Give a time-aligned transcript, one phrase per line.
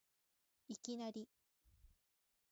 [0.67, 1.29] いきなり